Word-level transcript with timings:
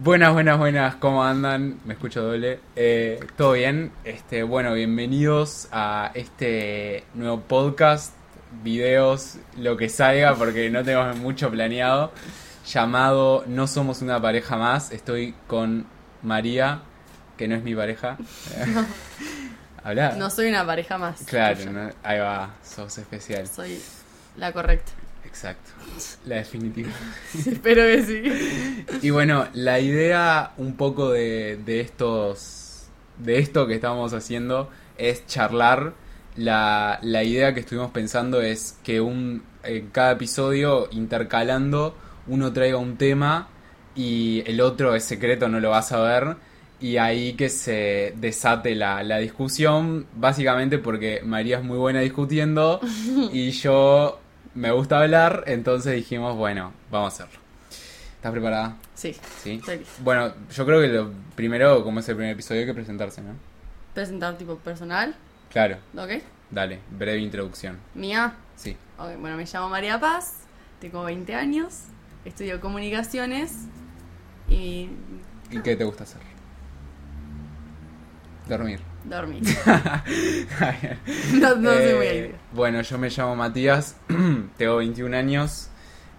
Buenas, 0.00 0.32
buenas, 0.32 0.58
buenas, 0.58 0.94
¿cómo 0.96 1.24
andan? 1.24 1.80
Me 1.84 1.94
escucho 1.94 2.22
doble. 2.22 2.60
Eh, 2.76 3.18
¿Todo 3.36 3.52
bien? 3.52 3.90
Este, 4.04 4.42
bueno, 4.42 4.72
bienvenidos 4.74 5.68
a 5.72 6.12
este 6.14 7.04
nuevo 7.14 7.40
podcast, 7.40 8.14
videos, 8.62 9.38
lo 9.56 9.76
que 9.76 9.88
salga, 9.88 10.34
porque 10.34 10.70
no 10.70 10.84
tenemos 10.84 11.16
mucho 11.16 11.50
planeado, 11.50 12.12
llamado 12.66 13.44
No 13.48 13.66
somos 13.66 14.00
una 14.02 14.20
pareja 14.20 14.56
más. 14.56 14.92
Estoy 14.92 15.34
con 15.46 15.86
María, 16.22 16.82
que 17.36 17.48
no 17.48 17.56
es 17.56 17.62
mi 17.64 17.74
pareja. 17.74 18.16
¿Habla? 19.82 20.12
No 20.16 20.30
soy 20.30 20.48
una 20.48 20.64
pareja 20.66 20.98
más. 20.98 21.22
Claro, 21.24 21.72
no- 21.72 21.90
ahí 22.02 22.18
va, 22.18 22.50
sos 22.62 22.98
especial. 22.98 23.46
Soy 23.48 23.80
la 24.36 24.52
correcta. 24.52 24.92
Exacto, 25.24 25.70
la 26.26 26.36
definitiva. 26.36 26.90
Espero 27.46 27.82
que 27.82 28.02
sí. 28.04 28.86
Y 29.02 29.10
bueno, 29.10 29.46
la 29.52 29.80
idea 29.80 30.52
un 30.56 30.76
poco 30.76 31.10
de, 31.10 31.58
de 31.64 31.80
estos. 31.80 32.88
de 33.18 33.38
esto 33.38 33.66
que 33.66 33.74
estamos 33.74 34.12
haciendo 34.12 34.70
es 34.96 35.26
charlar. 35.26 35.94
La, 36.36 36.98
la 37.02 37.24
idea 37.24 37.52
que 37.52 37.60
estuvimos 37.60 37.90
pensando 37.90 38.40
es 38.40 38.78
que 38.84 39.00
un 39.00 39.42
en 39.64 39.88
cada 39.90 40.12
episodio, 40.12 40.88
intercalando, 40.92 41.94
uno 42.26 42.52
traiga 42.52 42.78
un 42.78 42.96
tema 42.96 43.48
y 43.94 44.42
el 44.46 44.60
otro 44.60 44.94
es 44.94 45.04
secreto, 45.04 45.48
no 45.48 45.60
lo 45.60 45.70
vas 45.70 45.92
a 45.92 46.00
ver. 46.00 46.36
Y 46.80 46.96
ahí 46.98 47.32
que 47.34 47.48
se 47.48 48.14
desate 48.18 48.76
la, 48.76 49.02
la 49.02 49.18
discusión, 49.18 50.06
básicamente 50.14 50.78
porque 50.78 51.22
María 51.24 51.58
es 51.58 51.64
muy 51.64 51.76
buena 51.76 52.00
discutiendo 52.00 52.80
y 53.32 53.50
yo 53.50 54.20
me 54.58 54.72
gusta 54.72 55.00
hablar, 55.00 55.44
entonces 55.46 55.94
dijimos, 55.94 56.36
bueno, 56.36 56.72
vamos 56.90 57.12
a 57.12 57.24
hacerlo. 57.24 57.40
¿Estás 58.16 58.32
preparada? 58.32 58.76
Sí, 58.94 59.14
Sí. 59.42 59.52
estoy 59.54 59.78
lista. 59.78 60.02
Bueno, 60.02 60.32
yo 60.52 60.66
creo 60.66 60.80
que 60.80 60.88
lo 60.88 61.12
primero, 61.36 61.84
como 61.84 62.00
es 62.00 62.08
el 62.08 62.16
primer 62.16 62.32
episodio, 62.32 62.62
hay 62.62 62.66
que 62.66 62.74
presentarse, 62.74 63.22
¿no? 63.22 63.34
Presentar 63.94 64.36
tipo 64.36 64.56
personal, 64.56 65.14
Claro, 65.50 65.76
¿ok? 65.96 66.22
dale, 66.50 66.80
breve 66.90 67.18
introducción. 67.20 67.78
Mía. 67.94 68.34
Sí. 68.56 68.76
Ok, 68.98 69.16
bueno, 69.20 69.36
me 69.36 69.44
llamo 69.44 69.68
María 69.68 70.00
Paz, 70.00 70.34
tengo 70.80 71.04
20 71.04 71.34
años, 71.36 71.82
estudio 72.24 72.60
comunicaciones 72.60 73.52
y 74.48 74.88
¿Y 75.50 75.60
qué 75.62 75.76
te 75.76 75.84
gusta 75.84 76.02
hacer? 76.02 76.20
Dormir. 78.48 78.80
Dormir. 79.04 79.42
no 81.34 81.56
no 81.56 81.72
soy 81.72 81.94
muy 81.94 82.06
Eh. 82.06 82.34
Bueno, 82.52 82.82
yo 82.82 82.98
me 82.98 83.08
llamo 83.10 83.36
Matías, 83.36 83.96
tengo 84.56 84.76
21 84.76 85.16
años, 85.16 85.68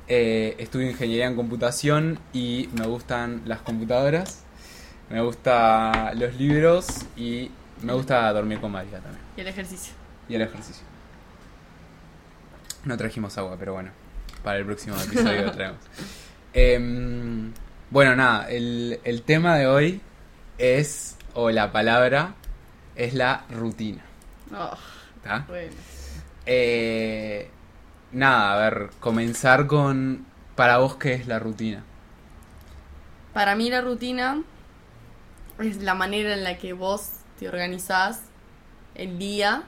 eh, 0.08 0.56
estudio 0.60 0.90
ingeniería 0.90 1.28
en 1.28 1.36
computación 1.36 2.20
y 2.34 2.70
me 2.74 2.86
gustan 2.88 3.42
las 3.46 3.60
computadoras, 3.62 4.44
me 5.10 5.22
gustan 5.22 6.20
los 6.20 6.36
libros 6.36 6.88
y 7.16 7.52
me 7.82 7.94
gusta 7.94 8.32
dormir 8.34 8.60
con 8.60 8.72
María 8.72 9.00
también. 9.00 9.24
Y 9.38 9.42
el 9.42 9.48
ejercicio. 9.48 9.94
Y 10.28 10.36
el 10.36 10.42
ejercicio. 10.42 10.84
No 12.86 12.98
trajimos 12.98 13.38
agua, 13.38 13.56
pero 13.60 13.74
bueno, 13.74 13.92
para 14.44 14.58
el 14.58 14.66
próximo 14.66 14.96
episodio 15.00 15.44
lo 15.44 15.52
traemos. 15.52 15.80
Em, 16.52 17.54
bueno, 17.92 18.16
nada, 18.16 18.50
el, 18.50 19.00
el 19.04 19.22
tema 19.22 19.56
de 19.56 19.68
hoy 19.68 20.02
es, 20.58 21.16
o 21.36 21.52
la 21.52 21.72
palabra, 21.72 22.34
es 23.00 23.14
la 23.14 23.46
rutina. 23.50 24.04
Oh, 24.54 24.74
¿Está? 25.16 25.46
bueno. 25.48 25.72
Eh, 26.46 27.50
nada, 28.12 28.54
a 28.54 28.58
ver, 28.70 28.90
comenzar 29.00 29.68
con, 29.68 30.26
para 30.56 30.80
vos, 30.80 30.98
¿qué 30.98 31.14
es 31.14 31.26
la 31.26 31.40
rutina? 31.40 31.84
Para 33.34 33.56
mí 33.56 33.70
la 33.70 33.82
rutina 33.82 34.42
es 35.60 35.82
la 35.82 35.96
manera 35.96 36.34
en 36.34 36.44
la 36.44 36.58
que 36.58 36.74
vos 36.74 37.10
te 37.40 37.48
organizás 37.48 38.22
el 38.96 39.18
día. 39.18 39.64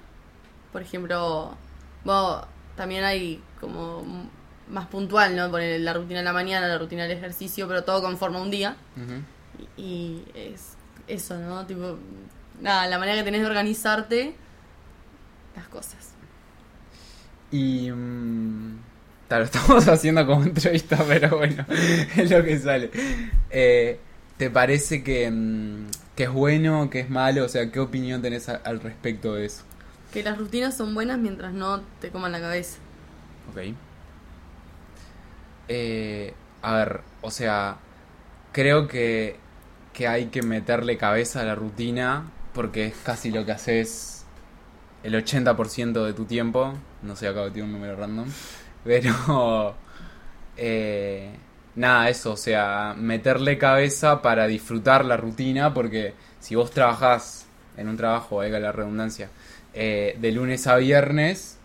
Por 0.73 0.81
ejemplo, 0.81 1.55
vos 2.03 2.45
también 2.75 3.05
hay 3.05 3.41
como 3.61 4.03
más 4.67 4.87
puntual, 4.87 5.37
¿no? 5.37 5.49
Poner 5.49 5.79
la 5.79 5.93
rutina 5.93 6.19
de 6.19 6.25
la 6.25 6.33
mañana, 6.33 6.67
la 6.67 6.77
rutina 6.77 7.03
del 7.03 7.17
ejercicio, 7.17 7.65
pero 7.67 7.83
todo 7.85 8.01
conforma 8.01 8.41
un 8.41 8.51
día. 8.51 8.75
Y, 9.77 9.81
y 9.81 10.25
es 10.33 10.75
eso, 11.07 11.37
¿no? 11.37 11.65
Tipo, 11.65 11.97
nada, 12.61 12.87
la 12.87 12.99
manera 12.99 13.17
que 13.17 13.23
tenés 13.23 13.41
de 13.41 13.47
organizarte 13.47 14.35
las 15.55 15.67
cosas. 15.67 16.13
Y... 17.51 17.91
mm, 17.91 18.79
Claro, 19.27 19.43
estamos 19.45 19.87
haciendo 19.87 20.25
como 20.27 20.43
entrevista, 20.43 21.03
pero 21.07 21.37
bueno, 21.37 21.65
es 22.17 22.29
lo 22.29 22.43
que 22.43 22.59
sale. 22.59 22.91
Eh, 23.49 23.99
¿Te 24.37 24.49
parece 24.49 25.03
que, 25.03 25.29
mm, 25.31 25.85
que 26.15 26.23
es 26.23 26.29
bueno, 26.31 26.89
que 26.89 26.99
es 27.01 27.09
malo? 27.09 27.45
O 27.45 27.49
sea, 27.49 27.71
¿qué 27.71 27.79
opinión 27.79 28.21
tenés 28.21 28.49
a- 28.49 28.55
al 28.57 28.81
respecto 28.81 29.35
de 29.35 29.45
eso? 29.45 29.63
Que 30.11 30.21
las 30.23 30.37
rutinas 30.37 30.75
son 30.75 30.93
buenas 30.93 31.17
mientras 31.17 31.53
no 31.53 31.81
te 32.01 32.09
coman 32.11 32.33
la 32.33 32.41
cabeza. 32.41 32.77
Ok. 33.49 33.59
Eh, 35.67 36.33
a 36.61 36.75
ver, 36.75 37.01
o 37.21 37.31
sea, 37.31 37.77
creo 38.51 38.87
que, 38.87 39.37
que 39.93 40.07
hay 40.07 40.25
que 40.27 40.41
meterle 40.41 40.97
cabeza 40.97 41.41
a 41.41 41.43
la 41.45 41.55
rutina 41.55 42.25
porque 42.53 42.87
es 42.87 42.95
casi 43.03 43.31
lo 43.31 43.45
que 43.45 43.51
haces 43.53 44.25
el 45.03 45.15
80% 45.15 46.05
de 46.05 46.13
tu 46.13 46.25
tiempo. 46.25 46.73
No 47.01 47.15
sé, 47.15 47.27
acabo 47.27 47.45
de 47.45 47.51
tirar 47.51 47.67
un 47.67 47.73
número 47.73 47.95
random. 47.95 48.27
Pero... 48.83 49.75
eh, 50.57 51.31
nada, 51.75 52.09
eso, 52.09 52.33
o 52.33 52.37
sea, 52.37 52.95
meterle 52.97 53.57
cabeza 53.57 54.21
para 54.21 54.47
disfrutar 54.47 55.05
la 55.05 55.17
rutina 55.17 55.73
porque 55.73 56.13
si 56.39 56.55
vos 56.55 56.71
trabajás 56.71 57.45
en 57.77 57.87
un 57.87 57.97
trabajo, 57.97 58.37
valga 58.37 58.59
la 58.59 58.71
redundancia, 58.71 59.29
eh, 59.73 60.17
de 60.19 60.31
lunes 60.31 60.67
a 60.67 60.75
viernes, 60.77 61.57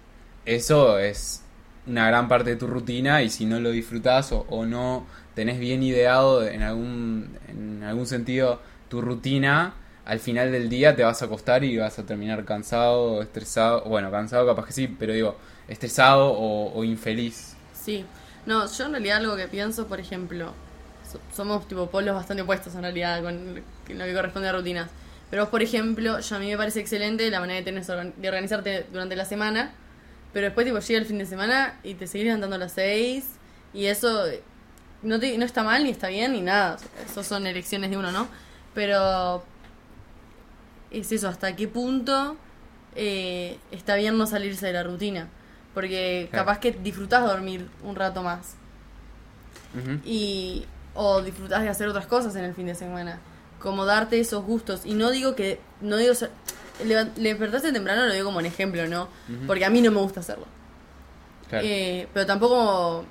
eso 0.44 0.98
es 0.98 1.42
una 1.86 2.06
gran 2.08 2.28
parte 2.28 2.50
de 2.50 2.56
tu 2.56 2.66
rutina 2.66 3.22
y 3.22 3.30
si 3.30 3.46
no 3.46 3.60
lo 3.60 3.70
disfrutás 3.70 4.32
o, 4.32 4.46
o 4.48 4.64
no 4.66 5.06
tenés 5.34 5.58
bien 5.58 5.82
ideado 5.82 6.46
en 6.46 6.62
algún, 6.62 7.38
en 7.48 7.82
algún 7.82 8.06
sentido 8.06 8.60
tu 8.88 9.00
rutina, 9.02 9.74
al 10.06 10.20
final 10.20 10.52
del 10.52 10.68
día 10.70 10.96
te 10.96 11.04
vas 11.04 11.20
a 11.22 11.26
acostar 11.26 11.64
y 11.64 11.76
vas 11.76 11.98
a 11.98 12.04
terminar 12.06 12.44
cansado, 12.44 13.22
estresado, 13.22 13.82
bueno, 13.84 14.10
cansado 14.10 14.46
capaz 14.46 14.66
que 14.66 14.72
sí, 14.72 14.88
pero 14.88 15.12
digo, 15.12 15.36
estresado 15.68 16.32
o, 16.32 16.72
infeliz. 16.84 17.54
Sí, 17.74 18.04
no, 18.46 18.70
yo 18.70 18.84
en 18.86 18.92
realidad 18.92 19.18
algo 19.18 19.36
que 19.36 19.48
pienso, 19.48 19.86
por 19.86 20.00
ejemplo, 20.00 20.52
so- 21.10 21.20
somos 21.34 21.66
tipo 21.68 21.88
polos 21.90 22.14
bastante 22.14 22.42
opuestos 22.42 22.74
en 22.74 22.82
realidad 22.82 23.22
con 23.22 23.56
lo 23.56 24.04
que 24.04 24.14
corresponde 24.14 24.48
a 24.48 24.52
rutinas. 24.52 24.88
Pero 25.30 25.42
vos, 25.42 25.50
por 25.50 25.62
ejemplo, 25.62 26.20
yo 26.20 26.36
a 26.36 26.38
mí 26.38 26.48
me 26.50 26.56
parece 26.56 26.80
excelente 26.80 27.28
la 27.30 27.40
manera 27.40 27.58
de, 27.58 27.64
tenés 27.64 27.86
de 27.88 28.28
organizarte 28.28 28.86
durante 28.92 29.16
la 29.16 29.24
semana, 29.24 29.72
pero 30.32 30.46
después 30.46 30.66
tipo 30.66 30.78
llega 30.78 31.00
el 31.00 31.06
fin 31.06 31.18
de 31.18 31.26
semana 31.26 31.80
y 31.82 31.94
te 31.94 32.06
seguís 32.06 32.26
levantando 32.26 32.56
a 32.56 32.58
las 32.60 32.72
6 32.72 33.24
y 33.74 33.86
eso 33.86 34.26
eh, 34.28 34.42
no, 35.02 35.18
te- 35.18 35.36
no 35.38 35.44
está 35.44 35.64
mal 35.64 35.82
ni 35.84 35.90
está 35.90 36.08
bien 36.08 36.32
ni 36.32 36.42
nada, 36.42 36.76
eso 37.04 37.24
son 37.24 37.46
elecciones 37.46 37.90
de 37.90 37.96
uno, 37.96 38.12
¿no? 38.12 38.28
Pero 38.74 39.44
es 40.90 41.10
eso, 41.12 41.28
hasta 41.28 41.54
qué 41.56 41.68
punto 41.68 42.36
eh, 42.94 43.58
está 43.70 43.96
bien 43.96 44.16
no 44.18 44.26
salirse 44.26 44.66
de 44.66 44.72
la 44.72 44.82
rutina. 44.82 45.28
Porque 45.74 46.28
Claro. 46.30 46.46
capaz 46.46 46.58
que 46.60 46.72
disfrutás 46.72 47.24
dormir 47.24 47.68
un 47.82 47.94
rato 47.96 48.22
más. 48.22 48.54
Y, 50.04 50.64
o 50.94 51.20
disfrutás 51.20 51.62
de 51.62 51.68
hacer 51.68 51.86
otras 51.88 52.06
cosas 52.06 52.34
en 52.36 52.44
el 52.44 52.54
fin 52.54 52.66
de 52.66 52.74
semana. 52.74 53.18
Como 53.60 53.84
darte 53.84 54.18
esos 54.18 54.42
gustos. 54.44 54.86
Y 54.86 54.94
no 54.94 55.10
digo 55.10 55.34
que. 55.34 55.60
No 55.82 55.96
digo. 55.98 56.14
Despertarse 57.16 57.72
temprano 57.72 58.06
lo 58.06 58.12
digo 58.12 58.26
como 58.26 58.38
un 58.38 58.46
ejemplo, 58.46 58.86
¿no? 58.86 59.08
Porque 59.46 59.64
a 59.64 59.70
mí 59.70 59.80
no 59.82 59.90
me 59.90 60.00
gusta 60.00 60.20
hacerlo. 60.20 60.46
Claro. 61.50 61.66
Eh, 61.68 62.08
pero 62.14 62.24
tampoco 62.26 63.04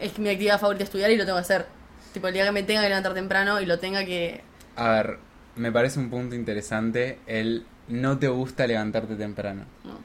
es 0.00 0.18
mi 0.18 0.30
actividad 0.30 0.58
favorita 0.58 0.84
estudiar 0.84 1.10
y 1.10 1.16
lo 1.16 1.24
tengo 1.24 1.36
que 1.36 1.42
hacer. 1.42 1.66
Tipo, 2.14 2.28
el 2.28 2.34
día 2.34 2.44
que 2.44 2.52
me 2.52 2.62
tenga 2.62 2.80
que 2.82 2.88
levantar 2.88 3.14
temprano 3.14 3.60
y 3.60 3.66
lo 3.66 3.78
tenga 3.78 4.04
que. 4.04 4.42
A 4.76 4.88
ver, 4.92 5.18
me 5.56 5.70
parece 5.72 5.98
un 5.98 6.10
punto 6.10 6.34
interesante 6.34 7.18
el 7.26 7.64
no 7.88 8.18
te 8.18 8.28
gusta 8.28 8.66
levantarte 8.66 9.16
temprano. 9.16 9.64
¿no? 9.84 9.98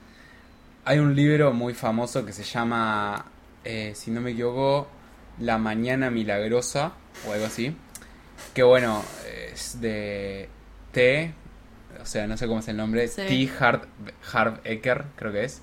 Hay 0.85 0.99
un 0.99 1.15
libro 1.15 1.53
muy 1.53 1.73
famoso 1.73 2.25
que 2.25 2.33
se 2.33 2.43
llama, 2.43 3.25
eh, 3.63 3.91
si 3.95 4.11
no 4.11 4.21
me 4.21 4.31
equivoco, 4.31 4.87
La 5.39 5.57
Mañana 5.57 6.09
Milagrosa 6.09 6.93
o 7.27 7.33
algo 7.33 7.45
así. 7.45 7.75
Que 8.53 8.63
bueno, 8.63 9.03
es 9.53 9.79
de 9.81 10.49
T, 10.91 11.33
o 12.01 12.05
sea, 12.05 12.27
no 12.27 12.37
sé 12.37 12.47
cómo 12.47 12.59
es 12.59 12.67
el 12.67 12.77
nombre, 12.77 13.07
Sí. 13.07 13.21
T. 13.27 13.49
Hart, 13.59 13.85
Harv 14.33 14.59
Eker, 14.63 15.05
creo 15.15 15.31
que 15.31 15.43
es. 15.45 15.61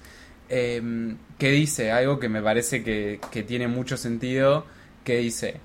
em, 0.49 1.17
que 1.39 1.51
dice 1.51 1.91
algo 1.91 2.21
que 2.21 2.29
me 2.29 2.43
parece 2.43 2.85
que, 2.85 3.19
que 3.31 3.43
tiene 3.43 3.67
mucho 3.67 3.97
sentido, 3.97 4.67
que 5.03 5.17
dice, 5.19 5.59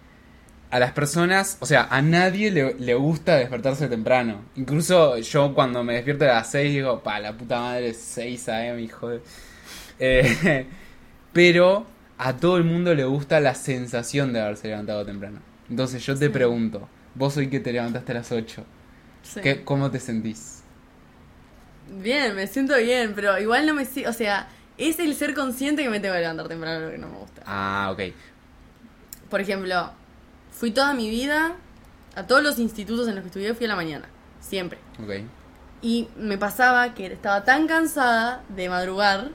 a 0.71 0.79
las 0.79 0.91
personas, 0.91 1.57
o 1.61 1.65
sea, 1.65 1.87
a 1.89 2.01
nadie 2.01 2.51
le, 2.51 2.75
le 2.75 2.93
gusta 2.93 3.35
despertarse 3.37 3.87
temprano. 3.87 4.45
Incluso 4.55 5.17
yo 5.17 5.53
cuando 5.55 5.83
me 5.83 5.95
despierto 5.95 6.25
a 6.25 6.27
las 6.27 6.51
6 6.51 6.73
digo, 6.73 7.01
pa, 7.01 7.19
la 7.19 7.33
puta 7.37 7.59
madre, 7.59 7.93
6 7.93 8.49
a.m., 8.49 8.81
hijo 8.81 9.09
de... 9.09 9.21
Eh, 9.99 10.67
pero 11.33 11.85
a 12.17 12.37
todo 12.37 12.57
el 12.57 12.63
mundo 12.63 12.93
le 12.95 13.03
gusta 13.05 13.39
la 13.39 13.55
sensación 13.55 14.33
de 14.33 14.41
haberse 14.41 14.67
levantado 14.67 15.05
temprano. 15.05 15.39
Entonces 15.69 16.05
yo 16.05 16.17
te 16.17 16.27
Sí. 16.27 16.29
pregunto, 16.29 16.87
vos 17.15 17.35
hoy 17.37 17.49
que 17.49 17.59
te 17.59 17.71
levantaste 17.73 18.11
a 18.11 18.15
las 18.15 18.31
8, 18.31 18.63
Sí. 19.23 19.41
¿qué, 19.41 19.63
¿cómo 19.63 19.89
te 19.91 19.99
sentís? 19.99 20.63
Bien, 21.87 22.35
me 22.35 22.47
siento 22.47 22.77
bien, 22.77 23.13
pero 23.15 23.39
igual 23.39 23.65
no 23.65 23.73
me 23.73 23.83
O 24.07 24.13
sea, 24.13 24.47
es 24.77 24.99
el 24.99 25.15
ser 25.15 25.33
consciente 25.33 25.83
que 25.83 25.89
me 25.89 25.99
tengo 25.99 26.13
que 26.13 26.21
levantar 26.21 26.47
temprano 26.47 26.85
lo 26.85 26.91
que 26.91 26.97
no 26.97 27.07
me 27.09 27.17
gusta. 27.17 27.41
Ah, 27.45 27.89
ok. 27.91 28.13
Por 29.29 29.41
ejemplo, 29.41 29.91
fui 30.59 30.71
toda 30.71 30.93
mi 30.93 31.09
vida 31.09 31.53
a 32.15 32.27
todos 32.27 32.43
los 32.43 32.59
institutos 32.59 33.07
en 33.07 33.15
los 33.15 33.21
que 33.21 33.27
estudié, 33.27 33.53
fui 33.53 33.65
a 33.65 33.69
la 33.69 33.77
mañana. 33.77 34.09
Siempre. 34.41 34.77
Y 35.81 36.09
me 36.17 36.37
pasaba 36.37 36.93
que 36.93 37.05
estaba 37.05 37.45
tan 37.45 37.65
cansada 37.65 38.43
de 38.49 38.67
madrugar 38.67 39.29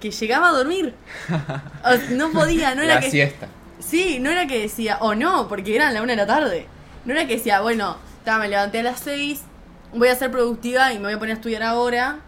que 0.00 0.10
llegaba 0.10 0.48
a 0.48 0.52
dormir. 0.52 0.94
O 1.84 1.96
sea, 1.96 2.10
no 2.10 2.32
podía, 2.32 2.74
no 2.74 2.82
era 2.82 2.96
la 2.96 3.00
que. 3.00 3.10
siesta. 3.10 3.46
Sí, 3.78 4.18
no 4.20 4.30
era 4.30 4.46
que 4.46 4.60
decía, 4.60 4.98
o 5.00 5.14
no, 5.14 5.48
porque 5.48 5.74
eran 5.74 5.94
la 5.94 6.02
una 6.02 6.12
de 6.12 6.16
la 6.16 6.26
tarde. 6.26 6.66
No 7.04 7.12
era 7.12 7.26
que 7.26 7.36
decía, 7.36 7.60
bueno, 7.60 7.96
ta, 8.24 8.38
me 8.38 8.48
levanté 8.48 8.80
a 8.80 8.82
las 8.82 9.00
seis, 9.00 9.42
voy 9.94 10.08
a 10.08 10.16
ser 10.16 10.30
productiva 10.30 10.92
y 10.92 10.98
me 10.98 11.04
voy 11.04 11.12
a 11.14 11.18
poner 11.18 11.36
a 11.36 11.38
estudiar 11.38 11.62
ahora 11.62 12.18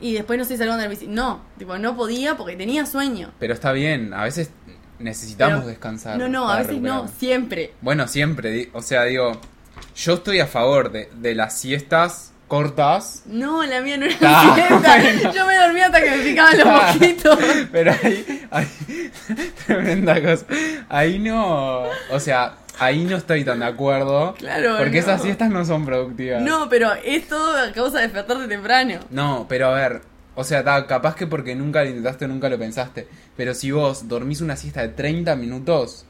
y 0.00 0.14
después 0.14 0.38
no 0.38 0.44
sé 0.44 0.56
salgo 0.56 0.76
del 0.76 0.88
bici. 0.88 1.06
No, 1.06 1.42
tipo, 1.58 1.78
no 1.78 1.96
podía 1.96 2.36
porque 2.36 2.56
tenía 2.56 2.86
sueño. 2.86 3.30
Pero 3.38 3.52
está 3.54 3.72
bien, 3.72 4.14
a 4.14 4.24
veces 4.24 4.50
necesitamos 4.98 5.58
Pero- 5.60 5.68
descansar. 5.68 6.18
No, 6.18 6.28
no, 6.28 6.50
a 6.50 6.58
veces 6.58 6.80
no, 6.80 7.08
siempre. 7.08 7.72
Bueno, 7.80 8.08
siempre, 8.08 8.70
o 8.72 8.82
sea, 8.82 9.04
digo, 9.04 9.40
yo 9.96 10.14
estoy 10.14 10.40
a 10.40 10.46
favor 10.46 10.90
de, 10.92 11.08
de 11.16 11.34
las 11.34 11.58
siestas 11.58 12.32
cortas, 12.48 13.24
No, 13.26 13.62
la 13.66 13.82
mía 13.82 13.98
no 13.98 14.06
era 14.06 14.16
Ah, 14.22 14.52
siesta. 14.54 14.78
bueno. 14.98 15.32
Yo 15.34 15.46
me 15.46 15.56
dormía 15.56 15.86
hasta 15.86 16.00
que 16.02 16.10
me 16.10 16.18
picaban 16.18 16.58
los 16.58 16.66
mosquitos. 16.66 17.38
pero 17.72 17.92
ahí, 18.02 18.46
ahí 18.50 19.12
tremenda 19.66 20.22
cosa. 20.22 20.46
Ahí 20.88 21.18
no, 21.18 21.82
o 22.10 22.18
sea, 22.20 22.54
ahí 22.78 23.04
no 23.04 23.16
estoy 23.18 23.44
tan 23.44 23.58
de 23.60 23.66
acuerdo. 23.66 24.34
Claro, 24.38 24.76
Porque 24.78 24.92
no. 24.94 24.98
esas 24.98 25.20
siestas 25.22 25.50
no 25.50 25.62
son 25.66 25.84
productivas. 25.84 26.40
No, 26.42 26.68
pero 26.70 26.90
es 27.04 27.28
todo 27.28 27.54
a 27.54 27.70
causa 27.72 27.98
de 27.98 28.04
despertarte 28.04 28.48
temprano. 28.48 29.00
No, 29.10 29.44
pero 29.46 29.66
a 29.68 29.74
ver, 29.74 30.00
o 30.38 30.44
sea, 30.44 30.62
ta, 30.62 30.86
capaz 30.86 31.16
que 31.16 31.26
porque 31.26 31.56
nunca 31.56 31.82
lo 31.82 31.88
intentaste, 31.88 32.28
nunca 32.28 32.48
lo 32.48 32.56
pensaste. 32.60 33.08
Pero 33.36 33.54
si 33.54 33.72
vos 33.72 34.06
dormís 34.06 34.40
una 34.40 34.54
siesta 34.54 34.82
de 34.82 34.90
30 34.90 35.34
minutos, 35.34 36.06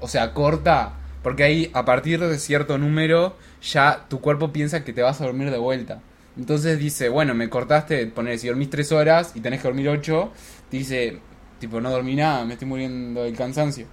o 0.00 0.08
sea, 0.08 0.34
corta, 0.34 0.94
porque 1.22 1.44
ahí 1.44 1.70
a 1.74 1.84
partir 1.84 2.18
de 2.18 2.38
cierto 2.40 2.76
número 2.76 3.36
ya 3.62 4.06
tu 4.08 4.20
cuerpo 4.20 4.52
piensa 4.52 4.82
que 4.82 4.92
te 4.92 5.00
vas 5.00 5.20
a 5.20 5.26
dormir 5.26 5.52
de 5.52 5.58
vuelta. 5.58 6.00
Entonces 6.36 6.76
dice, 6.80 7.08
bueno, 7.08 7.34
me 7.34 7.48
cortaste, 7.48 8.04
poner 8.08 8.40
si 8.40 8.48
dormís 8.48 8.68
3 8.68 8.90
horas 8.90 9.30
y 9.36 9.40
tenés 9.42 9.62
que 9.62 9.68
dormir 9.68 9.88
8, 9.88 10.32
dice, 10.72 11.20
tipo, 11.60 11.80
no 11.80 11.92
dormí 11.92 12.16
nada, 12.16 12.44
me 12.44 12.54
estoy 12.54 12.66
muriendo 12.66 13.22
del 13.22 13.36
cansancio. 13.36 13.86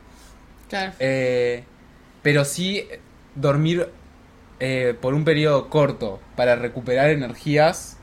Claro. 0.68 0.94
Eh, 0.98 1.64
pero 2.24 2.44
sí 2.44 2.80
eh, 2.80 3.00
dormir 3.36 3.88
eh, 4.60 4.96
por 5.00 5.14
un 5.14 5.24
periodo 5.26 5.70
corto 5.70 6.20
para 6.36 6.56
recuperar 6.56 7.12
energías, 7.12 7.94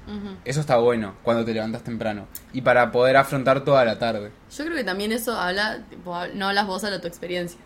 Eso 0.45 0.61
está 0.61 0.77
bueno 0.77 1.15
cuando 1.23 1.45
te 1.45 1.55
levantas 1.55 1.83
temprano. 1.85 2.27
Y 2.53 2.63
para 2.63 2.91
poder 2.93 3.17
afrontar 3.17 3.65
toda 3.65 3.85
la 3.85 3.99
tarde. 3.99 4.31
Yo 4.57 4.65
creo 4.65 4.77
que 4.77 4.85
también 4.85 5.13
eso 5.13 5.35
habla, 5.39 5.79
tipo, 5.89 6.17
no 6.35 6.49
hablas 6.49 6.67
vos 6.67 6.85
a 6.85 6.91
la 6.91 7.01
tu 7.01 7.07
experiencia. 7.09 7.61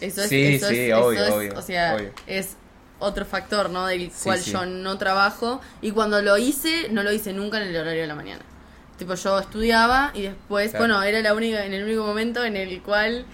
Eso 0.00 0.22
es, 0.22 0.28
Sí, 0.28 0.54
eso 0.54 0.68
sí, 0.68 0.78
es, 0.90 0.94
obvio, 0.94 1.12
eso 1.20 1.24
es, 1.26 1.32
obvio, 1.34 1.58
o 1.58 1.62
sea, 1.62 1.94
obvio. 1.94 2.10
es 2.26 2.56
otro 2.98 3.24
factor, 3.24 3.70
¿no? 3.70 3.86
Del 3.86 4.10
Sí, 4.10 4.24
cual 4.24 4.38
sí. 4.40 4.50
yo 4.50 4.66
no 4.66 4.98
trabajo 4.98 5.60
y 5.80 5.90
cuando 5.92 6.20
lo 6.22 6.36
hice, 6.38 6.88
no 6.90 7.02
lo 7.02 7.12
hice 7.12 7.32
nunca 7.32 7.58
en 7.62 7.68
el 7.68 7.76
horario 7.76 8.02
de 8.02 8.06
la 8.08 8.14
mañana. 8.14 8.42
Tipo, 8.98 9.14
yo 9.14 9.38
estudiaba 9.38 10.10
y 10.14 10.22
después, 10.22 10.70
Claro. 10.70 10.86
bueno, 10.86 11.02
era 11.02 11.20
la 11.20 11.34
única, 11.34 11.64
en 11.64 11.72
el 11.72 11.84
único 11.84 12.04
momento 12.04 12.44
en 12.44 12.56
el 12.56 12.82
cual 12.82 13.24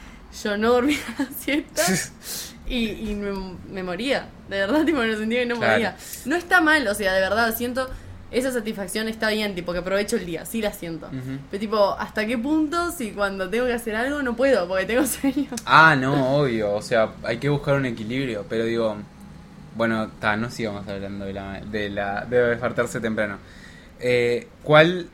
yo 0.44 0.56
no 0.56 0.72
dormía 0.72 0.98
siesta 1.40 1.82
y, 2.68 2.90
y 3.10 3.14
me, 3.14 3.56
me 3.68 3.82
moría. 3.82 4.28
De 4.48 4.58
verdad, 4.58 4.84
tipo, 4.84 4.98
me 4.98 5.16
sentía 5.16 5.40
que 5.40 5.46
no 5.46 5.56
Claro. 5.56 5.72
podía. 5.74 5.96
No 6.26 6.36
está 6.36 6.60
mal, 6.60 6.86
o 6.86 6.94
sea, 6.94 7.12
de 7.14 7.20
verdad, 7.20 7.54
siento 7.56 7.88
esa 8.30 8.50
satisfacción 8.50 9.08
está 9.08 9.30
bien, 9.30 9.54
tipo, 9.54 9.72
que 9.72 9.78
aprovecho 9.78 10.16
el 10.16 10.26
día, 10.26 10.44
sí 10.44 10.60
la 10.60 10.72
siento. 10.72 11.08
Pero 11.50 11.60
tipo, 11.60 11.92
¿hasta 11.98 12.26
qué 12.26 12.36
punto 12.36 12.90
si 12.90 13.12
cuando 13.12 13.48
tengo 13.48 13.66
que 13.66 13.72
hacer 13.72 13.94
algo 13.94 14.22
no 14.22 14.34
puedo 14.34 14.66
porque 14.66 14.84
tengo 14.84 15.06
sueño? 15.06 15.48
Ah, 15.64 15.94
no, 15.96 16.36
obvio. 16.36 16.74
O 16.74 16.82
sea, 16.82 17.10
hay 17.22 17.38
que 17.38 17.48
buscar 17.48 17.76
un 17.76 17.86
equilibrio. 17.86 18.44
Pero 18.48 18.64
digo, 18.64 18.96
bueno, 19.76 20.10
ta, 20.20 20.36
no 20.36 20.50
sigamos 20.50 20.86
hablando 20.88 21.24
de 21.24 21.32
la 21.32 21.60
de 21.60 21.90
la 21.90 22.24
de 22.24 22.36
despertarse 22.48 23.00
temprano. 23.00 23.38
Eh, 24.00 24.48
¿Cuál 24.62 25.08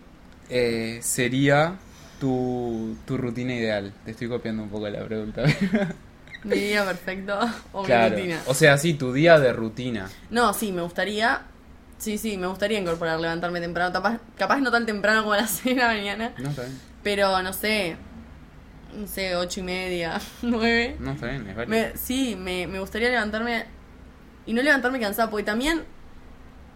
eh, 0.49 0.99
sería 1.03 1.75
tu, 2.19 2.97
tu 3.07 3.17
rutina 3.19 3.55
ideal? 3.55 3.93
Te 4.05 4.13
estoy 4.13 4.29
copiando 4.29 4.63
un 4.63 4.71
poco 4.71 4.89
la 4.89 5.05
pregunta. 5.05 5.45
Mi 6.45 6.57
día 6.57 6.85
perfecto 6.85 7.39
o 7.73 7.85
claro. 7.85 8.17
mi 8.17 8.23
rutina. 8.23 8.43
O 8.47 8.55
sea, 8.55 8.77
sí, 8.79 8.95
tu 8.95 9.13
día 9.13 9.39
de 9.39 9.53
rutina. 9.53 10.09
No, 10.31 10.53
sí, 10.55 10.73
me 10.73 10.83
gustaría. 10.83 11.43
Sí, 12.03 12.19
sí, 12.19 12.37
me 12.37 12.49
gustaría 12.49 12.81
incorporar 12.81 13.21
levantarme 13.21 13.61
temprano. 13.61 13.93
Capaz, 13.93 14.19
capaz 14.37 14.59
no 14.61 14.73
tan 14.73 14.87
temprano 14.87 15.21
como 15.23 15.35
a 15.35 15.37
las 15.37 15.51
6 15.63 15.77
de 15.77 15.83
la 15.83 15.89
mañana. 15.89 16.33
No, 16.39 16.51
está 16.51 16.63
bien. 16.63 16.81
Pero 17.05 17.41
no 17.43 17.53
sé. 17.53 17.97
No 18.95 19.07
sé, 19.07 19.37
ocho 19.37 19.61
y 19.61 19.63
media, 19.63 20.21
nueve. 20.43 20.97
No, 20.99 21.13
está 21.13 21.27
bien, 21.29 21.49
es 21.49 21.55
válido. 21.57 21.71
Me, 21.71 21.97
sí, 21.97 22.35
me, 22.37 22.67
me 22.67 22.81
gustaría 22.81 23.09
levantarme. 23.09 23.67
Y 24.47 24.53
no 24.53 24.63
levantarme 24.63 24.99
cansada, 24.99 25.31
porque 25.31 25.45
también. 25.45 25.85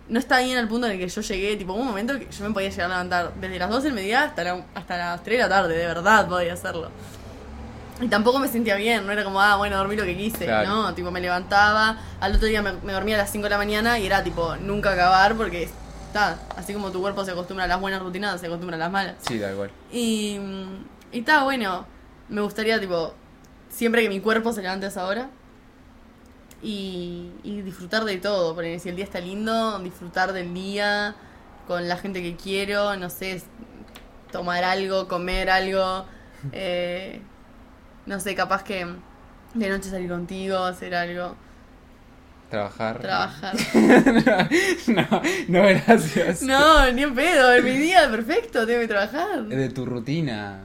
No 0.09 0.21
está 0.21 0.39
bien 0.39 0.57
al 0.57 0.69
punto 0.69 0.87
en 0.87 0.93
el 0.93 0.99
que 1.01 1.09
yo 1.09 1.21
llegué. 1.21 1.57
Tipo, 1.57 1.73
hubo 1.73 1.81
un 1.81 1.89
momento 1.89 2.17
que 2.17 2.29
yo 2.31 2.45
me 2.45 2.55
podía 2.55 2.69
llegar 2.71 2.87
a 2.87 2.95
levantar 2.95 3.35
desde 3.41 3.59
las 3.59 3.69
12 3.69 3.87
del 3.89 3.95
mediodía 3.95 4.23
hasta, 4.23 4.45
la- 4.45 4.65
hasta 4.77 4.97
las 4.97 5.23
3 5.25 5.39
de 5.39 5.43
la 5.43 5.49
tarde, 5.49 5.77
de 5.77 5.87
verdad 5.87 6.29
podía 6.29 6.53
hacerlo. 6.53 6.91
Y 8.01 8.09
tampoco 8.09 8.39
me 8.39 8.49
sentía 8.49 8.77
bien, 8.77 9.07
no 9.07 9.13
era 9.13 9.25
como, 9.25 9.41
ah, 9.41 9.57
bueno, 9.57 9.77
dormí 9.79 9.97
lo 9.97 10.05
que 10.05 10.17
quise, 10.17 10.45
Claro. 10.45 10.69
¿no? 10.69 10.95
Tipo, 10.95 11.11
me 11.11 11.21
levantaba, 11.21 11.99
al 12.21 12.35
otro 12.37 12.47
día 12.47 12.61
me, 12.61 12.73
me 12.73 12.93
dormía 12.93 13.15
a 13.15 13.19
las 13.19 13.31
5 13.31 13.45
de 13.45 13.51
la 13.51 13.57
mañana 13.59 13.99
y 13.99 14.07
era 14.07 14.23
tipo, 14.23 14.55
nunca 14.57 14.93
acabar 14.93 15.35
porque 15.35 15.71
está, 16.09 16.39
así 16.57 16.75
como 16.75 16.91
tu 16.91 17.01
cuerpo 17.01 17.25
se 17.25 17.31
acostumbra 17.31 17.65
a 17.65 17.69
las 17.69 17.81
buenas 17.81 18.03
rutinas, 18.03 18.39
se 18.39 18.47
acostumbra 18.49 18.77
a 18.77 18.81
las 18.81 18.91
malas. 18.91 19.15
Sí, 19.27 19.39
da 19.39 19.51
igual. 19.51 19.71
Y, 19.91 20.39
y 21.11 21.21
está 21.21 21.45
bueno, 21.45 21.87
me 22.29 22.43
gustaría, 22.43 22.79
tipo, 22.79 23.15
siempre 23.71 24.03
que 24.03 24.11
mi 24.11 24.21
cuerpo 24.21 24.53
se 24.53 24.61
levante 24.61 24.85
a 24.87 24.89
esa 24.91 25.07
hora 25.07 25.31
y, 26.63 27.31
y 27.45 27.63
disfrutar 27.63 28.05
de 28.05 28.17
todo, 28.19 28.55
porque 28.55 28.79
si 28.79 28.89
el 28.89 28.97
día 28.97 29.05
está 29.05 29.21
lindo, 29.21 29.79
disfrutar 29.81 30.33
del 30.33 30.53
día 30.53 31.15
con 31.67 31.89
la 31.89 31.97
gente 31.97 32.23
que 32.23 32.37
quiero, 32.37 32.97
no 32.97 33.11
sé, 33.11 33.43
tomar 34.33 34.65
algo, 34.65 35.09
comer 35.09 35.51
algo, 35.51 36.05
eh, 36.53 37.21
no 38.07 38.21
sé, 38.21 38.35
capaz 38.35 38.63
que 38.63 38.87
de 39.55 39.69
noche 39.69 39.91
salir 39.91 40.09
contigo, 40.09 40.59
hacer 40.59 40.95
algo, 40.95 41.35
Trabajar. 42.51 43.01
trabajar. 43.01 43.55
no, 44.87 45.23
no, 45.49 45.63
gracias. 45.63 46.43
No, 46.43 46.91
ni 46.93 47.03
en 47.03 47.15
pedo, 47.15 47.53
en 47.55 47.65
mi 47.65 47.73
día 47.73 48.09
perfecto, 48.11 48.65
tengo 48.67 48.81
que 48.81 48.89
trabajar. 48.89 49.43
De 49.45 49.69
tu 49.71 49.85
rutina. 49.85 50.61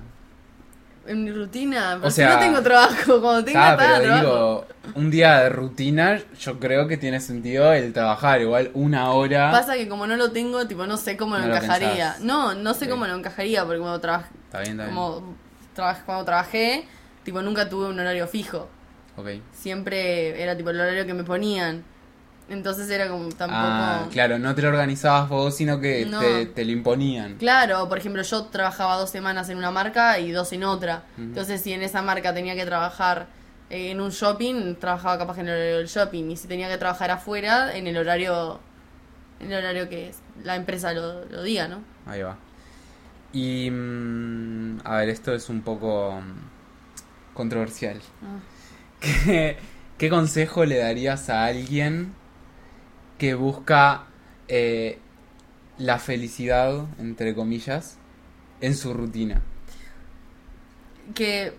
En 1.07 1.24
mi 1.24 1.31
rutina, 1.31 2.00
O 2.03 2.10
si 2.12 2.17
sea- 2.17 2.36
no 2.36 2.39
tengo 2.39 2.62
trabajo, 2.62 3.19
cuando 3.21 3.43
tenga 3.43 3.71
Ah, 3.71 3.77
pero 3.77 4.00
trabajo. 4.03 4.21
digo, 4.21 4.65
un 4.93 5.10
día 5.10 5.39
de 5.39 5.50
rutina, 5.50 6.21
yo 6.39 6.60
creo 6.60 6.88
que 6.88 6.98
tiene 6.98 7.19
sentido 7.19 7.74
el 7.74 7.91
trabajar. 7.91 8.39
Igual 8.41 8.69
una 8.75 9.10
hora. 9.12 9.50
Pasa 9.50 9.74
que 9.74 9.88
como 9.88 10.05
no 10.05 10.15
lo 10.15 10.31
tengo, 10.31 10.67
tipo, 10.67 10.86
no 10.86 10.98
sé 10.98 11.17
cómo 11.17 11.36
lo 11.38 11.41
No 11.41 11.48
lo 11.48 11.55
encajaría. 11.55 12.17
no, 12.21 12.53
no 12.53 12.75
sé 12.75 12.86
Sí. 12.86 12.91
cómo 12.91 13.07
lo 13.07 13.15
encajaría, 13.15 13.65
porque 13.65 13.79
cuando, 13.79 14.00
trabaj- 14.00 14.25
Está 14.45 14.60
bien, 14.60 14.74
está 14.79 14.83
bien. 14.83 14.95
como 14.95 15.36
trabaj- 15.75 16.03
cuando 16.05 16.25
trabajé, 16.25 16.88
tipo, 17.24 17.42
nunca 17.42 17.70
tuve 17.70 17.88
un 17.90 18.00
horario 18.00 18.28
fijo. 18.28 18.68
Ok. 19.18 19.28
Siempre 19.51 20.42
era 20.42 20.56
tipo 20.56 20.70
el 20.70 20.80
horario 20.80 21.06
que 21.06 21.13
me 21.13 21.24
ponían. 21.24 21.84
Entonces 22.50 22.90
era 22.90 23.08
como 23.08 23.30
tampoco... 23.30 23.62
Ah, 23.63 24.08
claro, 24.12 24.38
no 24.38 24.54
te 24.54 24.62
lo 24.62 24.70
organizabas 24.70 25.30
vos, 25.30 25.56
sino 25.56 25.80
que 25.80 26.06
No. 26.06 26.20
te, 26.20 26.48
te 26.48 26.66
lo 26.66 26.72
imponían. 26.72 27.36
Claro, 27.38 27.88
por 27.88 27.98
ejemplo, 27.98 28.22
yo 28.24 28.46
trabajaba 28.46 28.98
dos 28.98 29.10
semanas 29.10 29.48
en 29.50 29.58
una 29.58 29.72
marca 29.72 30.20
y 30.20 30.32
dos 30.32 30.51
en 30.51 30.66
otra. 30.66 31.04
Entonces, 31.18 31.62
si 31.62 31.72
en 31.72 31.82
esa 31.82 32.01
marca 32.01 32.34
tenía 32.34 32.56
que 32.56 32.66
trabajar 32.66 33.28
eh, 33.70 33.92
en 33.92 34.01
un 34.01 34.10
shopping, 34.10 34.75
trabajaba 34.75 35.18
capaz 35.18 35.38
en 35.40 35.48
el 35.48 35.54
horario 35.56 35.78
del 35.78 35.88
shopping. 35.88 36.32
Y 36.32 36.36
si 36.36 36.48
tenía 36.50 36.68
que 36.68 36.78
trabajar 36.78 37.10
afuera, 37.12 37.74
en 37.75 37.88
el 37.88 37.96
horario 37.98 38.60
en 39.40 39.51
el 39.51 39.58
horario 39.58 39.90
que 39.90 40.12
la 40.44 40.56
empresa 40.56 40.94
lo, 40.94 41.25
lo 41.25 41.42
diga, 41.44 41.68
¿no? 41.68 41.82
Ahí 42.06 42.22
va. 42.22 42.38
Y. 43.34 43.70
mm, 43.72 44.80
a 44.84 44.98
ver, 44.98 45.10
esto 45.10 45.34
es 45.34 45.48
un 45.50 45.62
poco. 45.62 46.22
Controversial. 47.33 48.00
Ah. 48.23 48.39
¿Qué, 49.00 49.57
qué 49.97 50.09
consejo 50.09 50.65
le 50.65 50.77
darías 50.77 51.29
a 51.29 51.45
alguien 51.45 52.13
que 53.17 53.33
busca 53.33 54.05
eh, 54.47 55.00
la 55.77 56.00
felicidad, 56.00 56.85
entre 57.00 57.33
comillas, 57.33 57.97
en 58.61 58.75
su 58.75 58.93
rutina? 58.93 59.41
que 61.13 61.53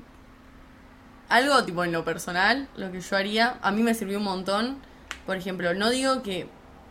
algo 1.28 1.64
tipo 1.64 1.84
en 1.84 1.92
lo 1.92 2.04
personal, 2.04 2.68
lo 2.76 2.92
que 2.92 3.00
yo 3.00 3.16
haría, 3.16 3.58
a 3.62 3.70
mí 3.72 3.82
me 3.82 3.94
sirvió 3.94 4.18
un 4.18 4.24
montón. 4.24 4.78
Por 5.26 5.36
ejemplo, 5.36 5.72
no 5.74 5.90
digo 5.90 6.22
que 6.22 6.46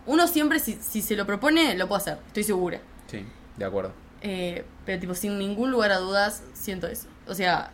uno 0.05 0.27
siempre 0.27 0.59
si, 0.59 0.73
si 0.75 1.01
se 1.01 1.15
lo 1.15 1.25
propone 1.25 1.75
lo 1.75 1.87
puede 1.87 2.01
hacer, 2.01 2.17
estoy 2.27 2.43
segura. 2.43 2.79
Sí, 3.07 3.25
de 3.57 3.65
acuerdo. 3.65 3.93
Eh, 4.21 4.65
pero 4.85 4.99
tipo 4.99 5.15
sin 5.15 5.37
ningún 5.37 5.71
lugar 5.71 5.91
a 5.91 5.97
dudas 5.97 6.43
siento 6.53 6.87
eso. 6.87 7.07
O 7.27 7.33
sea, 7.33 7.71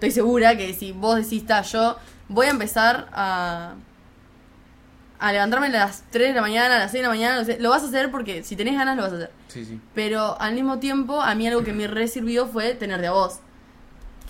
estoy 0.00 0.10
segura 0.12 0.56
que 0.56 0.72
si 0.72 0.92
vos 0.92 1.16
decís, 1.16 1.46
"Ta, 1.46 1.62
yo 1.62 1.96
voy 2.28 2.46
a 2.46 2.50
empezar 2.50 3.08
a 3.12 3.74
a 5.20 5.32
levantarme 5.32 5.66
a 5.66 5.70
las 5.70 6.02
3 6.10 6.28
de 6.28 6.34
la 6.34 6.40
mañana, 6.40 6.76
a 6.76 6.78
las 6.78 6.92
6 6.92 7.02
de 7.02 7.08
la 7.08 7.14
mañana, 7.14 7.46
lo, 7.58 7.70
vas 7.70 7.82
a 7.82 7.86
hacer 7.86 8.10
porque 8.10 8.42
si 8.42 8.56
tenés 8.56 8.74
ganas 8.74 8.96
lo 8.96 9.02
vas 9.02 9.12
a 9.12 9.16
hacer. 9.16 9.30
Sí, 9.48 9.66
sí. 9.66 9.78
Pero 9.94 10.40
al 10.40 10.54
mismo 10.54 10.78
tiempo, 10.78 11.20
a 11.20 11.34
mí 11.34 11.46
algo 11.46 11.62
que 11.62 11.74
me 11.74 11.86
re 11.86 12.08
sirvió 12.08 12.46
fue 12.46 12.74
tenerte 12.74 13.06
a 13.06 13.12
vos. 13.12 13.40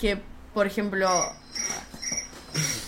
Que, 0.01 0.21
por 0.53 0.67
ejemplo, 0.67 1.09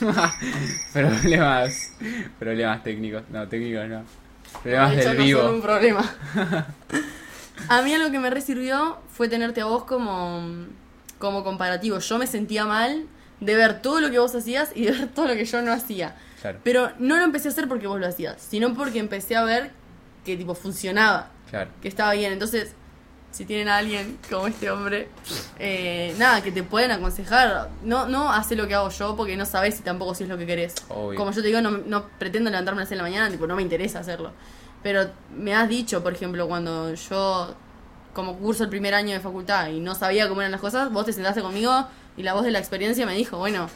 problemas. 0.93 1.93
Problemas 2.41 2.83
técnicos. 2.83 3.23
No, 3.31 3.47
técnicos 3.47 3.89
no. 3.89 4.03
Problemas 4.63 4.91
de 4.91 4.97
del 4.97 5.17
no 5.19 5.23
vivo. 5.23 5.43
son 5.43 5.55
un 5.55 5.63
problema. 5.63 6.15
a 7.69 7.83
mí 7.83 7.95
algo 7.95 8.11
que 8.11 8.19
me 8.19 8.31
re 8.31 8.41
sirvió 8.41 8.99
fue 9.13 9.29
tenerte 9.29 9.61
a 9.61 9.67
vos 9.67 9.85
como, 9.85 10.43
como 11.23 11.45
comparativo. 11.45 12.01
Yo 12.01 12.19
me 12.19 12.27
sentía 12.27 12.67
mal 12.67 13.07
de 13.39 13.55
ver 13.55 13.81
todo 13.81 14.01
lo 14.01 14.11
que 14.11 14.19
vos 14.19 14.35
hacías 14.35 14.71
y 14.75 14.87
de 14.87 14.91
ver 14.91 15.09
todo 15.15 15.29
lo 15.29 15.35
que 15.35 15.45
yo 15.45 15.63
no 15.63 15.73
hacía. 15.73 16.17
Claro, 16.41 16.59
Pero 16.65 16.91
no 16.99 17.17
lo 17.17 17.23
empecé 17.23 17.47
a 17.47 17.53
hacer 17.53 17.69
porque 17.69 17.87
vos 17.87 18.01
lo 18.01 18.09
hacías, 18.09 18.43
sino 18.43 18.75
porque 18.75 18.99
empecé 18.99 19.37
a 19.37 19.45
ver 19.45 19.71
que 20.25 20.37
tipo 20.37 20.57
funcionaba, 20.57 21.31
claro. 21.49 21.71
que 21.81 21.87
estaba 21.87 22.13
bien. 22.15 22.33
Entonces, 22.33 22.73
si 23.31 23.45
tienen 23.45 23.69
a 23.69 23.77
alguien 23.77 24.19
como 24.29 24.49
este 24.49 24.69
hombre, 24.69 25.11
eh, 25.61 26.13
nada, 26.19 26.43
que 26.43 26.51
te 26.51 26.65
pueden 26.65 26.91
aconsejar, 26.91 27.71
no, 27.85 28.09
no 28.09 28.33
hace 28.33 28.57
lo 28.57 28.67
que 28.67 28.75
hago 28.75 28.89
yo 28.89 29.15
porque 29.15 29.37
no 29.37 29.47
sabes 29.47 29.77
si 29.77 29.85
tampoco 29.85 30.17
si 30.17 30.25
es 30.25 30.29
lo 30.29 30.37
que 30.37 30.45
querés. 30.45 30.75
Obvio. 30.89 31.17
Como 31.17 31.31
yo 31.31 31.41
te 31.41 31.47
digo, 31.47 31.61
no, 31.61 31.71
no 31.71 32.09
pretendo 32.19 32.51
levantarme 32.51 32.81
a 32.81 32.83
las 32.83 32.89
6 32.89 32.99
de 32.99 33.05
la 33.05 33.09
mañana, 33.09 33.31
tipo, 33.31 33.47
no 33.47 33.55
me 33.55 33.63
interesa 33.63 34.01
hacerlo. 34.01 34.33
Pero 34.83 35.09
me 35.37 35.55
has 35.55 35.69
dicho, 35.69 36.03
por 36.03 36.15
ejemplo, 36.15 36.49
cuando 36.49 36.93
yo 36.93 37.55
como 38.13 38.37
curso 38.37 38.65
el 38.65 38.69
primer 38.71 38.95
año 38.95 39.13
de 39.15 39.21
facultad 39.21 39.69
y 39.69 39.81
no 39.81 39.95
sabía 39.95 40.29
cómo 40.29 40.41
eran 40.43 40.53
las 40.53 40.61
cosas, 40.61 40.93
vos 40.93 41.07
te 41.07 41.13
sentaste 41.13 41.41
conmigo 41.43 41.87
y 42.17 42.23
la 42.23 42.35
voz 42.35 42.45
de 42.45 42.51
la 42.51 42.59
experiencia 42.59 43.07
me 43.07 43.15
dijo, 43.15 43.39
bueno, 43.39 43.69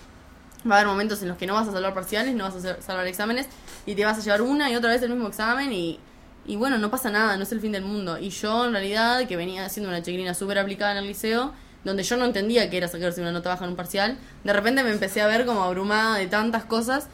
va 0.71 0.75
a 0.77 0.79
haber 0.81 0.89
momentos 0.89 1.23
en 1.23 1.29
los 1.29 1.39
que 1.39 1.47
no 1.47 1.55
vas 1.55 1.69
a 1.69 1.73
salvar 1.73 1.95
parciales, 1.95 2.35
no 2.35 2.45
vas 2.45 2.57
a 2.65 2.83
salvar 2.83 3.07
exámenes 3.07 3.47
y 3.87 3.95
te 3.95 4.05
vas 4.05 4.19
a 4.19 4.21
llevar 4.21 4.43
una 4.43 4.71
y 4.71 4.77
otra 4.77 4.91
vez 4.91 5.01
el 5.03 5.11
mismo 5.11 5.29
examen 5.29 5.73
y, 5.73 5.99
y 6.47 6.57
bueno, 6.57 6.77
no 6.79 6.91
pasa 6.91 7.11
nada, 7.11 7.37
no 7.37 7.45
es 7.45 7.53
el 7.53 7.61
fin 7.61 7.73
del 7.73 7.83
mundo. 7.85 8.19
Y 8.19 8.31
yo 8.31 8.67
en 8.67 8.73
realidad, 8.73 9.27
que 9.27 9.37
venía 9.37 9.65
haciendo 9.65 9.89
una 9.89 10.03
chiquilina 10.03 10.35
súper 10.35 10.59
aplicada 10.59 10.93
en 10.93 10.99
el 10.99 11.07
liceo, 11.07 11.53
donde 11.85 12.03
yo 12.03 12.17
no 12.17 12.25
entendía 12.25 12.69
que 12.69 12.77
era 12.77 12.89
sacarse 12.89 13.21
una 13.21 13.33
nota 13.33 13.49
baja 13.51 13.65
en 13.65 13.71
un 13.71 13.77
parcial, 13.77 14.19
de 14.45 14.53
repente 14.53 14.83
me 14.83 14.91
empecé 14.91 15.23
a 15.23 15.29
ver 15.29 15.47
como 15.47 15.63
abrumada 15.63 16.19
de 16.19 16.27
tantas 16.27 16.65
cosas 16.65 17.07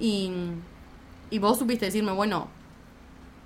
y, 0.00 0.30
y 1.30 1.38
vos 1.38 1.58
supiste 1.58 1.86
decirme, 1.86 2.12
bueno, 2.12 2.48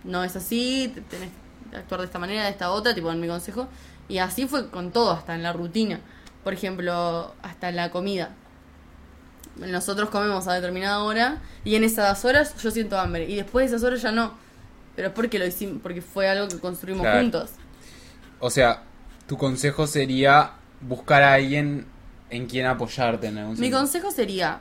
no 0.05 0.23
es 0.23 0.37
así, 0.37 0.93
te- 0.95 1.01
tenés 1.01 1.31
que 1.31 1.46
actuar 1.75 2.01
de 2.01 2.07
esta 2.07 2.19
manera, 2.19 2.45
de 2.45 2.51
esta 2.51 2.71
otra, 2.71 2.95
tipo 2.95 3.11
en 3.11 3.21
mi 3.21 3.29
consejo. 3.29 3.69
Y 4.09 4.19
así 4.19 4.47
fue 4.47 4.69
con 4.71 4.93
todo, 4.93 5.11
hasta 5.13 5.35
en 5.35 5.43
la 5.43 5.53
rutina. 5.53 6.01
Por 6.45 6.53
ejemplo, 6.53 7.35
hasta 7.43 7.69
en 7.69 7.77
la 7.77 7.91
comida. 7.91 8.31
Nosotros 9.57 10.11
comemos 10.11 10.47
a 10.49 10.55
determinada 10.55 11.03
hora 11.03 11.39
y 11.65 11.77
en 11.77 11.85
esas 11.85 12.25
horas 12.25 12.55
yo 12.63 12.71
siento 12.71 12.99
hambre. 12.99 13.25
Y 13.29 13.37
después 13.37 13.71
de 13.71 13.77
esas 13.77 13.87
horas 13.87 14.03
ya 14.03 14.13
no. 14.13 14.35
Pero 14.95 15.09
es 15.09 15.15
porque 15.15 15.39
lo 15.39 15.47
hicimos, 15.47 15.81
porque 15.83 16.03
fue 16.03 16.29
algo 16.29 16.49
que 16.49 16.59
construimos 16.59 17.03
Claro. 17.03 17.21
juntos. 17.21 17.51
O 18.39 18.51
sea, 18.51 18.83
tu 19.27 19.37
consejo 19.37 19.87
sería 19.87 20.53
buscar 20.81 21.23
a 21.23 21.35
alguien 21.35 21.87
en 22.31 22.47
quien 22.47 22.67
apoyarte 22.67 23.29
en 23.29 23.39
algún 23.39 23.59
Mi 23.59 23.71
consejo 23.71 24.11
sería 24.11 24.61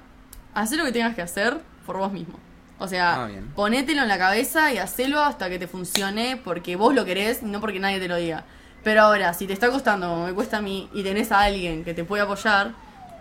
hacer 0.53 0.77
lo 0.77 0.85
que 0.85 0.91
tengas 0.93 1.15
que 1.15 1.21
hacer 1.21 1.57
por 1.85 1.97
vos 1.97 2.11
mismo. 2.11 2.39
O 2.77 2.87
sea, 2.87 3.25
Ah, 3.25 3.29
ponételo 3.55 4.01
en 4.01 4.07
la 4.09 4.17
cabeza 4.17 4.73
y 4.73 4.77
hacelo 4.77 5.21
hasta 5.21 5.49
que 5.49 5.57
te 5.59 5.67
funcione 5.67 6.37
porque 6.43 6.75
vos 6.75 6.93
lo 6.93 7.05
querés 7.05 7.41
y 7.41 7.45
no 7.45 7.61
porque 7.61 7.79
nadie 7.79 7.99
te 7.99 8.07
lo 8.07 8.17
diga. 8.17 8.43
Pero 8.83 9.01
ahora, 9.03 9.33
si 9.33 9.47
te 9.47 9.53
está 9.53 9.69
costando 9.71 10.09
como 10.09 10.25
me 10.27 10.33
cuesta 10.33 10.57
a 10.57 10.61
mí 10.61 10.89
y 10.93 11.01
tenés 11.03 11.31
a 11.31 11.41
alguien 11.41 11.83
que 11.83 11.93
te 11.93 12.03
puede 12.03 12.23
apoyar, 12.23 12.73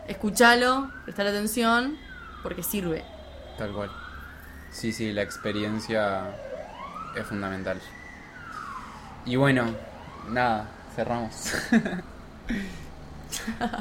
escúchalo, 0.09 0.91
prestale 1.05 1.31
atención, 1.31 1.97
porque 2.43 2.63
sirve. 2.63 3.05
Tal 3.57 3.73
cual. 3.73 3.91
Sí, 4.71 4.93
sí, 4.93 5.13
la 5.13 5.23
experiencia 5.23 6.25
es 7.17 7.25
fundamental. 7.27 7.81
Y 9.25 9.37
bueno, 9.37 9.67
nada, 10.29 10.69
cerramos. 10.95 11.53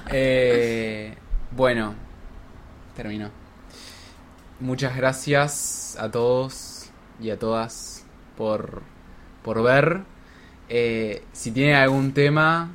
Eh, 0.10 1.16
bueno, 1.52 1.94
terminó. 2.96 3.30
Muchas 4.60 4.96
gracias 4.96 5.98
a 6.00 6.10
todos 6.12 6.90
y 7.20 7.30
a 7.32 7.40
todas 7.40 8.06
por, 8.38 8.82
por 9.44 9.62
ver. 9.64 10.04
Eh, 10.70 11.24
si 11.34 11.52
tienen 11.52 11.76
algún 11.76 12.14
tema 12.14 12.72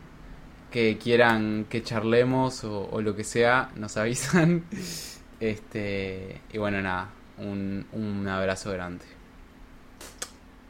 que 0.70 0.98
quieran 0.98 1.66
que 1.70 1.82
charlemos 1.82 2.64
o, 2.64 2.88
o 2.90 3.00
lo 3.00 3.16
que 3.16 3.24
sea, 3.24 3.70
nos 3.76 3.96
avisan. 3.98 4.64
Este, 5.40 6.40
y 6.52 6.58
bueno, 6.58 6.82
nada, 6.82 7.10
un, 7.38 7.86
un 7.92 8.28
abrazo 8.28 8.72
grande. 8.72 9.04